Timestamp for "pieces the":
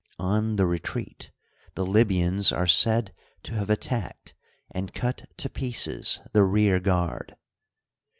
5.47-6.43